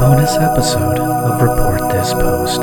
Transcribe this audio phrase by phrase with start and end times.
[0.00, 2.60] this episode of Report This Post.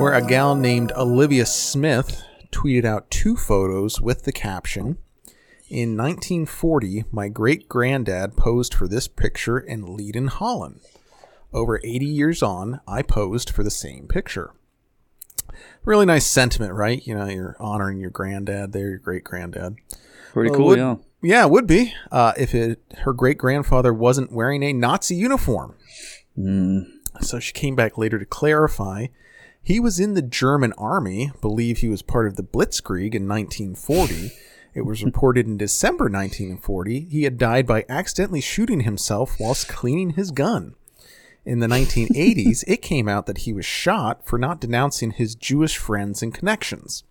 [0.00, 2.22] Where a gal named Olivia Smith
[2.52, 4.98] tweeted out two photos with the caption
[5.68, 10.80] In 1940, my great granddad posed for this picture in Leiden, Holland.
[11.52, 14.52] Over 80 years on, I posed for the same picture.
[15.84, 17.04] Really nice sentiment, right?
[17.06, 19.76] You know, you're honoring your granddad there, your great granddad.
[20.32, 20.96] Pretty Well, cool, would- yeah.
[21.26, 25.74] Yeah, it would be uh, if it, her great grandfather wasn't wearing a Nazi uniform.
[26.38, 26.86] Mm,
[27.20, 29.06] So she came back later to clarify.
[29.60, 34.30] He was in the German army, believe he was part of the Blitzkrieg in 1940.
[34.72, 40.10] It was reported in December 1940 he had died by accidentally shooting himself whilst cleaning
[40.10, 40.76] his gun.
[41.44, 45.76] In the 1980s, it came out that he was shot for not denouncing his Jewish
[45.76, 47.02] friends and connections.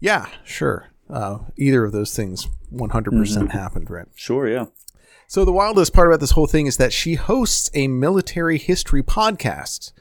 [0.00, 0.88] Yeah, sure.
[1.12, 4.06] Uh, either of those things 100% happened, right?
[4.14, 4.66] sure, yeah.
[5.26, 9.02] So the wildest part about this whole thing is that she hosts a military history
[9.02, 9.92] podcast.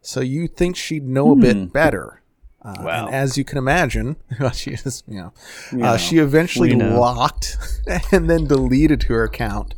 [0.00, 2.22] So you think she'd know a bit better.
[2.62, 3.06] Uh, Wow.
[3.06, 4.16] And as you can imagine,
[4.54, 5.32] she is, you know,
[5.72, 7.56] You uh, know, she eventually locked
[8.12, 9.74] and then deleted her account.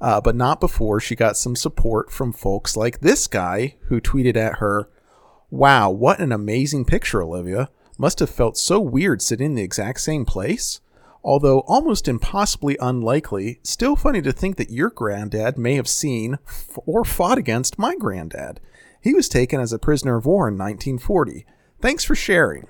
[0.00, 4.36] Uh, but not before she got some support from folks like this guy who tweeted
[4.36, 4.88] at her,
[5.50, 7.70] Wow, what an amazing picture, Olivia.
[7.98, 10.80] Must have felt so weird sitting in the exact same place.
[11.24, 16.78] Although almost impossibly unlikely, still funny to think that your granddad may have seen f-
[16.86, 18.60] or fought against my granddad.
[19.00, 21.44] He was taken as a prisoner of war in 1940.
[21.80, 22.68] Thanks for sharing.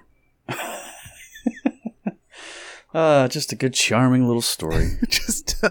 [2.94, 4.92] Uh, just a good, charming little story.
[5.08, 5.62] just,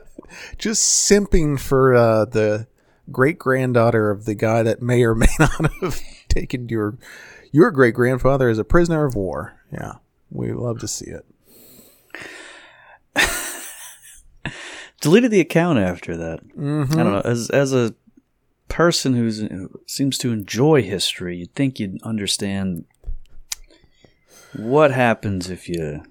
[0.60, 2.68] just simping for uh, the
[3.12, 6.98] great granddaughter of the guy that may or may not have taken your
[7.56, 9.58] your great grandfather is a prisoner of war.
[9.72, 9.94] Yeah,
[10.30, 11.26] we love to see it.
[15.00, 16.46] Deleted the account after that.
[16.50, 17.00] Mm-hmm.
[17.00, 17.22] I don't know.
[17.22, 17.96] As as a
[18.68, 22.84] person who's who seems to enjoy history, you'd think you'd understand
[24.52, 26.04] what happens if you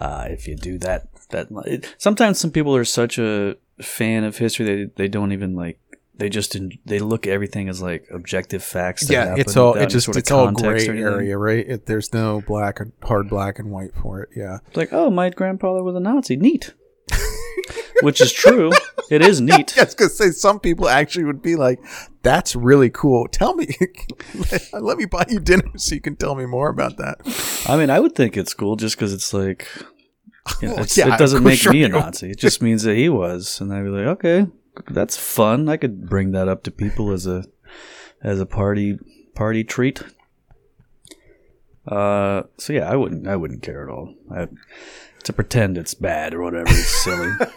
[0.00, 1.06] uh, if you do that.
[1.30, 5.54] That it, sometimes some people are such a fan of history they they don't even
[5.54, 5.78] like.
[6.14, 9.06] They just they look at everything as like objective facts.
[9.06, 11.66] that Yeah, it's all it just it's all gray area, right?
[11.66, 14.28] It, there's no black and hard black and white for it.
[14.36, 16.36] Yeah, It's like, oh, my grandfather was a Nazi.
[16.36, 16.74] Neat.
[18.02, 18.72] Which is true.
[19.10, 19.78] It is neat.
[19.78, 21.80] I was gonna say some people actually would be like,
[22.22, 23.28] "That's really cool.
[23.28, 23.68] Tell me,
[24.34, 27.20] let, let me buy you dinner so you can tell me more about that."
[27.68, 29.68] I mean, I would think it's cool just because it's like,
[30.60, 32.30] you know, Well, it's, yeah, it doesn't make sure me a Nazi.
[32.30, 34.46] It just means that he was, and I'd be like, okay,
[34.90, 35.68] that's fun.
[35.68, 37.44] I could bring that up to people as a
[38.22, 38.98] as a party
[39.34, 40.02] party treat.
[41.86, 44.14] Uh, so yeah, I wouldn't I wouldn't care at all.
[44.30, 44.48] I,
[45.24, 47.30] to pretend it's bad or whatever is silly.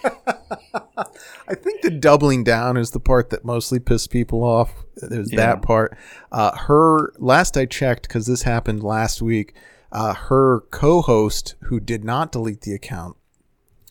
[1.47, 4.71] I think the doubling down is the part that mostly pissed people off.
[4.97, 5.37] There's Yeah.
[5.37, 5.97] that part.
[6.31, 9.55] Uh, her last I checked, because this happened last week.
[9.91, 13.15] Uh, her co-host, who did not delete the account,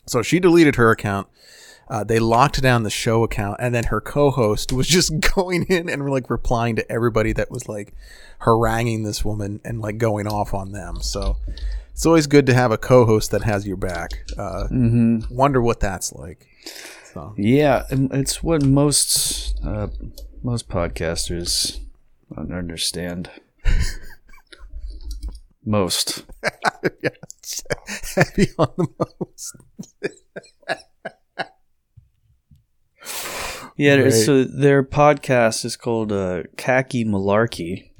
[0.05, 1.27] so she deleted her account.
[1.87, 5.89] Uh, they locked down the show account, and then her co-host was just going in
[5.89, 7.93] and like replying to everybody that was like
[8.39, 11.01] haranguing this woman and like going off on them.
[11.01, 11.37] So
[11.91, 14.11] it's always good to have a co-host that has your back.
[14.37, 16.47] Uh, hmm Wonder what that's like.
[17.13, 17.33] So.
[17.37, 19.87] Yeah, it's what most uh,
[20.43, 21.79] most podcasters
[22.35, 23.29] don't understand.
[25.65, 26.25] most.
[27.01, 27.63] yes.
[28.15, 28.87] Heavy on the
[29.19, 29.55] most.
[33.85, 34.09] Yeah, Right.
[34.11, 37.91] so their podcast is called uh, Khaki Malarkey,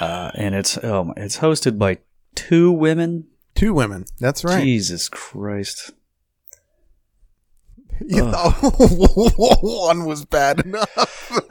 [0.00, 1.98] uh, and it's oh it's hosted by
[2.34, 3.26] two women.
[3.54, 4.04] Two women.
[4.20, 4.62] That's right.
[4.62, 5.92] Jesus Christ!
[8.06, 8.54] You thought
[9.62, 11.32] one was bad enough.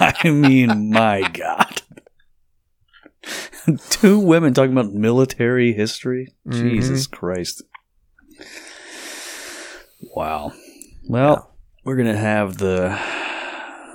[0.00, 1.82] I mean, my God.
[3.90, 6.32] Two women talking about military history.
[6.46, 6.68] Mm-hmm.
[6.68, 7.62] Jesus Christ.
[10.14, 10.52] Wow.
[11.08, 11.54] Well,
[11.88, 12.94] we're gonna have the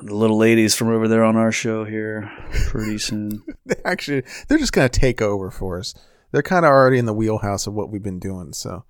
[0.01, 2.31] the little ladies from over there on our show here
[2.65, 3.43] pretty soon.
[3.85, 5.93] Actually, they're just to take over for us.
[6.31, 8.51] They're kind of already in the wheelhouse of what we've been doing.
[8.53, 8.83] So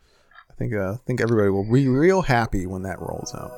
[0.49, 3.51] I think uh, I think everybody will be real happy when that rolls out.